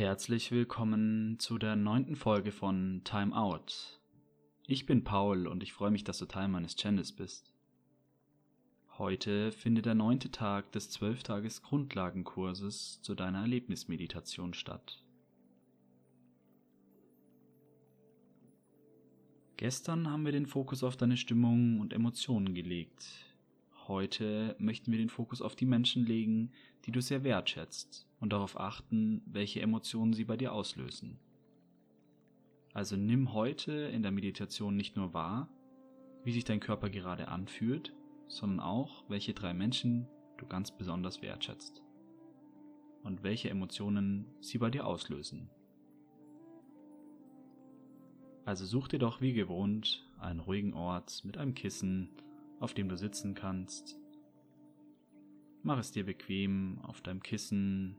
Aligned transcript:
Herzlich 0.00 0.50
willkommen 0.50 1.38
zu 1.40 1.58
der 1.58 1.76
neunten 1.76 2.16
Folge 2.16 2.52
von 2.52 3.02
Time 3.04 3.36
Out. 3.36 4.00
Ich 4.66 4.86
bin 4.86 5.04
Paul 5.04 5.46
und 5.46 5.62
ich 5.62 5.74
freue 5.74 5.90
mich, 5.90 6.04
dass 6.04 6.16
du 6.16 6.24
Teil 6.24 6.48
meines 6.48 6.74
Channels 6.74 7.12
bist. 7.12 7.52
Heute 8.96 9.52
findet 9.52 9.84
der 9.84 9.94
neunte 9.94 10.30
Tag 10.30 10.72
des 10.72 10.88
Zwölftages 10.88 11.60
Grundlagenkurses 11.60 13.02
zu 13.02 13.14
deiner 13.14 13.40
Erlebnismeditation 13.40 14.54
statt. 14.54 15.04
Gestern 19.58 20.08
haben 20.10 20.24
wir 20.24 20.32
den 20.32 20.46
Fokus 20.46 20.82
auf 20.82 20.96
deine 20.96 21.18
Stimmung 21.18 21.78
und 21.78 21.92
Emotionen 21.92 22.54
gelegt. 22.54 23.06
Heute 23.86 24.56
möchten 24.58 24.92
wir 24.92 24.98
den 24.98 25.10
Fokus 25.10 25.42
auf 25.42 25.56
die 25.56 25.66
Menschen 25.66 26.06
legen, 26.06 26.52
die 26.86 26.90
du 26.90 27.02
sehr 27.02 27.22
wertschätzt 27.22 28.09
und 28.20 28.32
darauf 28.32 28.58
achten, 28.60 29.22
welche 29.26 29.60
Emotionen 29.60 30.12
sie 30.12 30.24
bei 30.24 30.36
dir 30.36 30.52
auslösen. 30.52 31.18
Also 32.72 32.96
nimm 32.96 33.32
heute 33.32 33.72
in 33.72 34.02
der 34.02 34.12
Meditation 34.12 34.76
nicht 34.76 34.96
nur 34.96 35.12
wahr, 35.12 35.48
wie 36.22 36.32
sich 36.32 36.44
dein 36.44 36.60
Körper 36.60 36.90
gerade 36.90 37.28
anfühlt, 37.28 37.94
sondern 38.28 38.60
auch, 38.60 39.04
welche 39.08 39.34
drei 39.34 39.54
Menschen 39.54 40.06
du 40.36 40.46
ganz 40.46 40.70
besonders 40.70 41.22
wertschätzt 41.22 41.82
und 43.02 43.22
welche 43.22 43.50
Emotionen 43.50 44.26
sie 44.40 44.58
bei 44.58 44.70
dir 44.70 44.86
auslösen. 44.86 45.50
Also 48.44 48.66
such 48.66 48.88
dir 48.88 48.98
doch 48.98 49.20
wie 49.20 49.32
gewohnt 49.32 50.08
einen 50.18 50.40
ruhigen 50.40 50.74
Ort 50.74 51.24
mit 51.24 51.38
einem 51.38 51.54
Kissen, 51.54 52.10
auf 52.58 52.74
dem 52.74 52.88
du 52.88 52.96
sitzen 52.96 53.34
kannst. 53.34 53.98
Mach 55.62 55.78
es 55.78 55.92
dir 55.92 56.04
bequem 56.04 56.78
auf 56.82 57.00
deinem 57.00 57.22
Kissen 57.22 57.96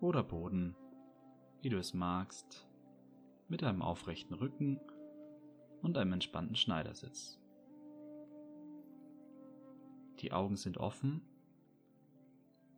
oder 0.00 0.22
Boden, 0.22 0.74
wie 1.62 1.68
du 1.68 1.78
es 1.78 1.94
magst, 1.94 2.66
mit 3.48 3.62
einem 3.62 3.82
aufrechten 3.82 4.34
Rücken 4.34 4.80
und 5.82 5.96
einem 5.98 6.14
entspannten 6.14 6.56
Schneidersitz. 6.56 7.38
Die 10.20 10.32
Augen 10.32 10.56
sind 10.56 10.78
offen 10.78 11.22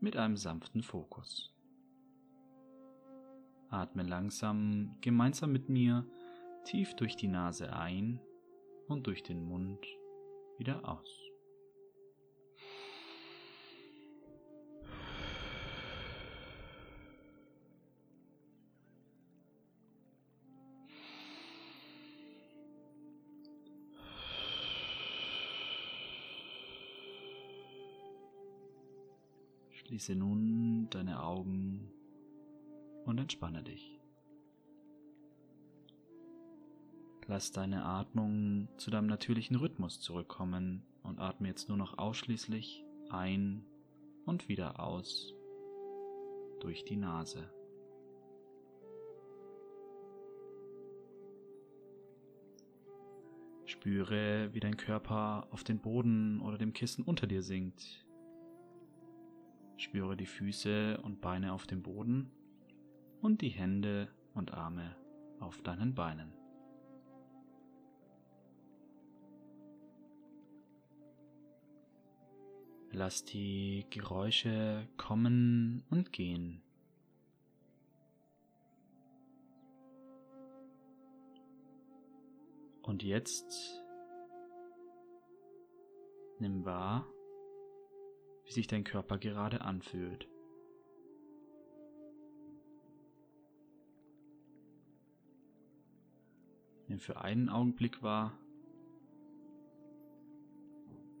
mit 0.00 0.16
einem 0.16 0.36
sanften 0.36 0.82
Fokus. 0.82 1.52
Atme 3.68 4.02
langsam 4.02 4.96
gemeinsam 5.00 5.52
mit 5.52 5.68
mir 5.68 6.06
tief 6.64 6.94
durch 6.94 7.16
die 7.16 7.28
Nase 7.28 7.72
ein 7.72 8.20
und 8.88 9.06
durch 9.06 9.22
den 9.22 9.44
Mund 9.44 9.86
wieder 10.58 10.88
aus. 10.88 11.31
Schließe 29.92 30.14
nun 30.14 30.88
deine 30.88 31.22
Augen 31.22 31.92
und 33.04 33.18
entspanne 33.18 33.62
dich. 33.62 34.00
Lass 37.26 37.52
deine 37.52 37.84
Atmung 37.84 38.68
zu 38.78 38.90
deinem 38.90 39.06
natürlichen 39.06 39.54
Rhythmus 39.54 40.00
zurückkommen 40.00 40.82
und 41.02 41.18
atme 41.18 41.48
jetzt 41.48 41.68
nur 41.68 41.76
noch 41.76 41.98
ausschließlich 41.98 42.86
ein 43.10 43.66
und 44.24 44.48
wieder 44.48 44.80
aus 44.80 45.34
durch 46.60 46.86
die 46.86 46.96
Nase. 46.96 47.52
Spüre, 53.66 54.54
wie 54.54 54.60
dein 54.60 54.78
Körper 54.78 55.48
auf 55.50 55.64
den 55.64 55.80
Boden 55.80 56.40
oder 56.40 56.56
dem 56.56 56.72
Kissen 56.72 57.04
unter 57.04 57.26
dir 57.26 57.42
sinkt. 57.42 58.01
Spüre 59.82 60.16
die 60.16 60.26
Füße 60.26 61.00
und 61.02 61.20
Beine 61.20 61.52
auf 61.52 61.66
dem 61.66 61.82
Boden 61.82 62.30
und 63.20 63.42
die 63.42 63.48
Hände 63.48 64.06
und 64.32 64.54
Arme 64.54 64.94
auf 65.40 65.60
deinen 65.62 65.92
Beinen. 65.92 66.32
Lass 72.92 73.24
die 73.24 73.84
Geräusche 73.90 74.86
kommen 74.98 75.82
und 75.90 76.12
gehen. 76.12 76.62
Und 82.82 83.02
jetzt 83.02 83.82
nimm 86.38 86.64
wahr, 86.64 87.04
wie 88.44 88.52
sich 88.52 88.66
dein 88.66 88.84
Körper 88.84 89.18
gerade 89.18 89.60
anfühlt. 89.60 90.28
Nimm 96.88 96.98
für 96.98 97.20
einen 97.20 97.48
Augenblick 97.48 98.02
wahr, 98.02 98.38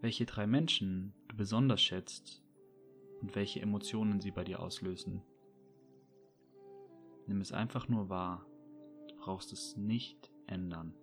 welche 0.00 0.26
drei 0.26 0.46
Menschen 0.46 1.14
du 1.28 1.36
besonders 1.36 1.80
schätzt 1.80 2.42
und 3.20 3.34
welche 3.36 3.60
Emotionen 3.60 4.20
sie 4.20 4.32
bei 4.32 4.44
dir 4.44 4.60
auslösen. 4.60 5.22
Nimm 7.26 7.40
es 7.40 7.52
einfach 7.52 7.88
nur 7.88 8.08
wahr, 8.08 8.44
du 9.08 9.16
brauchst 9.16 9.52
es 9.52 9.76
nicht 9.76 10.30
ändern. 10.46 10.94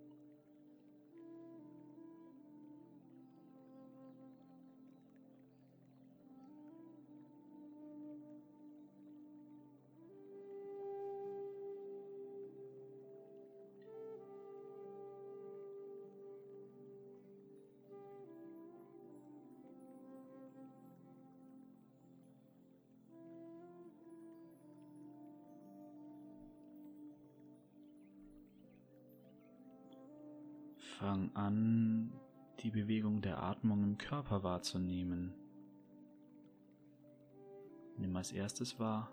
Fang 31.00 31.34
an, 31.34 32.12
die 32.58 32.70
Bewegung 32.70 33.22
der 33.22 33.42
Atmung 33.42 33.82
im 33.82 33.96
Körper 33.96 34.42
wahrzunehmen. 34.42 35.32
Nimm 37.96 38.14
als 38.14 38.32
erstes 38.32 38.78
wahr, 38.78 39.10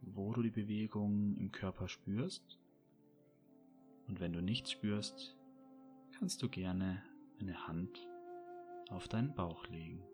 wo 0.00 0.32
du 0.32 0.42
die 0.42 0.52
Bewegung 0.52 1.36
im 1.38 1.50
Körper 1.50 1.88
spürst. 1.88 2.60
Und 4.06 4.20
wenn 4.20 4.32
du 4.32 4.42
nichts 4.42 4.70
spürst, 4.70 5.36
kannst 6.16 6.40
du 6.40 6.48
gerne 6.48 7.02
eine 7.40 7.66
Hand 7.66 8.06
auf 8.90 9.08
deinen 9.08 9.34
Bauch 9.34 9.66
legen. 9.66 10.04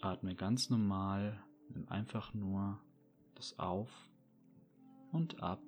Atme 0.00 0.34
ganz 0.34 0.70
normal, 0.70 1.44
nimm 1.68 1.86
einfach 1.90 2.32
nur 2.32 2.80
das 3.34 3.58
Auf 3.58 3.90
und 5.12 5.42
Ab 5.42 5.62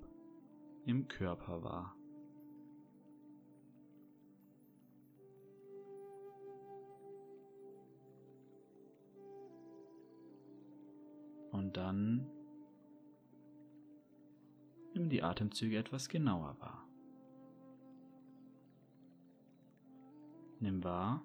im 0.85 1.07
Körper 1.07 1.63
wahr. 1.63 1.95
Und 11.51 11.75
dann 11.75 12.29
nimm 14.93 15.09
die 15.09 15.23
Atemzüge 15.23 15.77
etwas 15.77 16.07
genauer 16.07 16.55
wahr. 16.59 16.87
Nimm 20.59 20.83
wahr, 20.83 21.23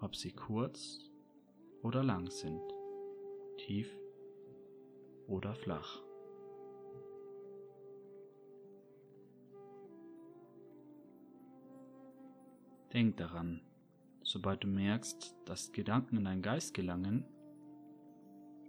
ob 0.00 0.14
sie 0.16 0.32
kurz 0.32 1.10
oder 1.82 2.02
lang 2.02 2.30
sind, 2.30 2.62
tief 3.58 3.88
oder 5.26 5.54
flach. 5.54 6.02
Denk 12.92 13.16
daran, 13.16 13.60
sobald 14.22 14.64
du 14.64 14.68
merkst, 14.68 15.36
dass 15.44 15.72
Gedanken 15.72 16.16
in 16.16 16.24
deinen 16.24 16.42
Geist 16.42 16.72
gelangen, 16.72 17.24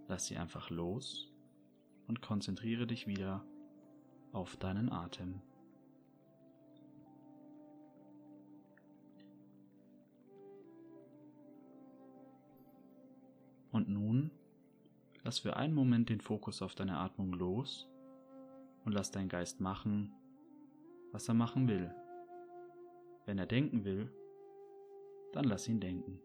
lass 0.06 0.26
sie 0.26 0.36
einfach 0.36 0.70
los 0.70 1.32
und 2.08 2.20
konzentriere 2.20 2.86
dich 2.86 3.06
wieder 3.06 3.44
auf 4.32 4.56
deinen 4.56 4.92
Atem. 4.92 5.40
Und 13.70 13.88
nun 13.88 14.30
lass 15.28 15.40
für 15.40 15.56
einen 15.56 15.74
Moment 15.74 16.08
den 16.08 16.22
Fokus 16.22 16.62
auf 16.62 16.74
deine 16.74 16.96
Atmung 16.96 17.34
los 17.34 17.86
und 18.86 18.92
lass 18.92 19.10
deinen 19.10 19.28
Geist 19.28 19.60
machen, 19.60 20.10
was 21.12 21.28
er 21.28 21.34
machen 21.34 21.68
will. 21.68 21.94
Wenn 23.26 23.36
er 23.36 23.44
denken 23.44 23.84
will, 23.84 24.10
dann 25.34 25.44
lass 25.44 25.68
ihn 25.68 25.80
denken. 25.80 26.18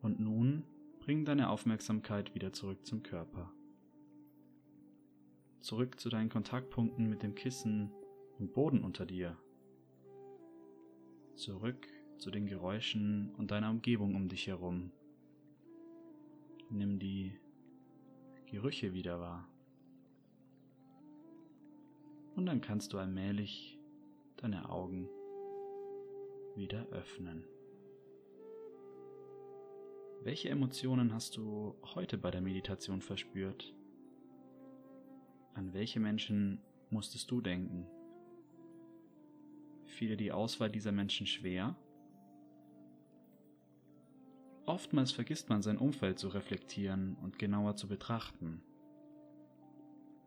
Und 0.00 0.20
nun 0.20 0.64
bring 1.00 1.26
deine 1.26 1.50
Aufmerksamkeit 1.50 2.34
wieder 2.34 2.54
zurück 2.54 2.86
zum 2.86 3.02
Körper. 3.02 3.52
Zurück 5.60 6.00
zu 6.00 6.08
deinen 6.08 6.30
Kontaktpunkten 6.30 7.10
mit 7.10 7.22
dem 7.22 7.34
Kissen 7.34 7.92
und 8.38 8.54
Boden 8.54 8.82
unter 8.82 9.04
dir. 9.04 9.36
Zurück 11.40 11.88
zu 12.18 12.30
den 12.30 12.44
Geräuschen 12.44 13.34
und 13.38 13.50
deiner 13.50 13.70
Umgebung 13.70 14.14
um 14.14 14.28
dich 14.28 14.46
herum. 14.46 14.92
Nimm 16.68 16.98
die 16.98 17.32
Gerüche 18.44 18.92
wieder 18.92 19.20
wahr. 19.20 19.48
Und 22.36 22.44
dann 22.44 22.60
kannst 22.60 22.92
du 22.92 22.98
allmählich 22.98 23.78
deine 24.36 24.68
Augen 24.68 25.08
wieder 26.56 26.86
öffnen. 26.90 27.42
Welche 30.22 30.50
Emotionen 30.50 31.14
hast 31.14 31.38
du 31.38 31.74
heute 31.94 32.18
bei 32.18 32.30
der 32.30 32.42
Meditation 32.42 33.00
verspürt? 33.00 33.74
An 35.54 35.72
welche 35.72 36.00
Menschen 36.00 36.60
musstest 36.90 37.30
du 37.30 37.40
denken? 37.40 37.86
Fiel 40.00 40.16
die 40.16 40.32
Auswahl 40.32 40.70
dieser 40.70 40.92
Menschen 40.92 41.26
schwer? 41.26 41.76
Oftmals 44.64 45.12
vergisst 45.12 45.50
man 45.50 45.60
sein 45.60 45.76
Umfeld 45.76 46.18
zu 46.18 46.28
reflektieren 46.28 47.18
und 47.20 47.38
genauer 47.38 47.76
zu 47.76 47.86
betrachten. 47.86 48.62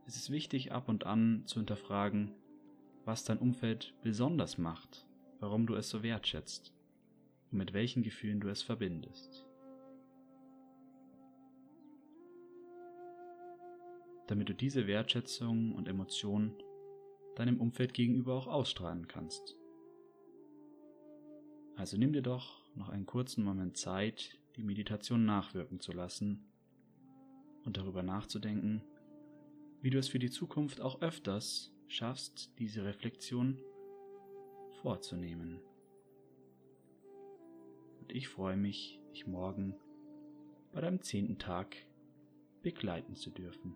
Es 0.06 0.16
ist 0.16 0.30
wichtig, 0.30 0.72
ab 0.74 0.90
und 0.90 1.08
an 1.08 1.42
zu 1.48 1.56
hinterfragen, 1.56 2.36
was 3.04 3.24
dein 3.24 3.40
Umfeld 3.40 3.96
besonders 4.04 4.60
macht, 4.60 5.08
warum 5.40 5.66
du 5.66 5.74
es 5.74 5.90
so 5.90 6.04
wertschätzt 6.04 6.72
und 7.52 7.58
mit 7.58 7.74
welchen 7.74 8.04
Gefühlen 8.04 8.42
du 8.42 8.50
es 8.50 8.62
verbindest. 8.62 9.48
damit 14.28 14.48
du 14.48 14.54
diese 14.56 14.88
Wertschätzung 14.88 15.74
und 15.76 15.88
Emotion 15.88 16.56
deinem 17.36 17.60
Umfeld 17.60 17.94
gegenüber 17.94 18.36
auch 18.36 18.48
ausstrahlen 18.48 19.08
kannst. 19.08 19.58
Also 21.76 21.98
nimm 21.98 22.14
dir 22.14 22.22
doch 22.22 22.62
noch 22.76 22.90
einen 22.90 23.06
kurzen 23.06 23.44
Moment 23.44 23.78
Zeit, 23.78 24.38
die 24.56 24.64
Meditation 24.64 25.26
nachwirken 25.26 25.80
zu 25.80 25.92
lassen 25.92 26.46
und 27.66 27.78
darüber 27.78 28.04
nachzudenken, 28.04 28.84
wie 29.82 29.90
du 29.90 29.98
es 29.98 30.08
für 30.08 30.20
die 30.20 30.30
Zukunft 30.30 30.82
auch 30.82 31.02
öfters 31.02 31.74
schaffst, 31.88 32.52
diese 32.60 32.86
Reflexion 32.86 33.60
vorzunehmen. 34.82 35.60
Und 38.00 38.12
ich 38.12 38.28
freue 38.28 38.58
mich, 38.58 39.00
dich 39.12 39.28
morgen 39.28 39.76
bei 40.72 40.82
deinem 40.82 41.02
zehnten 41.02 41.38
Tag 41.38 41.76
begleiten 42.62 43.16
zu 43.16 43.30
dürfen. 43.30 43.76